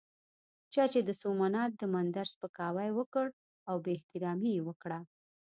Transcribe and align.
چا 0.73 0.83
چې 0.93 0.99
د 1.03 1.09
سومنات 1.21 1.71
د 1.77 1.83
مندر 1.93 2.25
سپکاوی 2.33 2.89
وکړ 2.93 3.25
او 3.69 3.75
بې 3.83 3.91
احترامي 3.97 4.51
یې 4.57 4.61
وکړه. 4.69 4.99